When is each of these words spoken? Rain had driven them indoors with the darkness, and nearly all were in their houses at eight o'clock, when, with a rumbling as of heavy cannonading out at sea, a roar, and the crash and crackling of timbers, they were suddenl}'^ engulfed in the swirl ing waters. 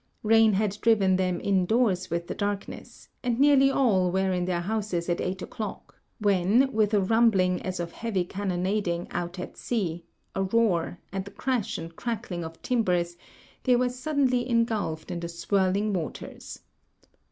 Rain 0.23 0.53
had 0.53 0.79
driven 0.81 1.15
them 1.15 1.39
indoors 1.39 2.09
with 2.09 2.25
the 2.25 2.33
darkness, 2.33 3.09
and 3.23 3.39
nearly 3.39 3.69
all 3.69 4.11
were 4.11 4.33
in 4.33 4.45
their 4.45 4.61
houses 4.61 5.07
at 5.09 5.21
eight 5.21 5.43
o'clock, 5.43 6.01
when, 6.17 6.73
with 6.73 6.95
a 6.95 6.99
rumbling 6.99 7.61
as 7.61 7.79
of 7.79 7.91
heavy 7.91 8.25
cannonading 8.25 9.07
out 9.11 9.37
at 9.37 9.57
sea, 9.57 10.03
a 10.33 10.41
roar, 10.41 10.97
and 11.11 11.25
the 11.25 11.29
crash 11.29 11.77
and 11.77 11.95
crackling 11.97 12.43
of 12.43 12.59
timbers, 12.63 13.15
they 13.61 13.75
were 13.75 13.89
suddenl}'^ 13.89 14.43
engulfed 14.43 15.11
in 15.11 15.19
the 15.19 15.29
swirl 15.29 15.77
ing 15.77 15.93
waters. 15.93 16.61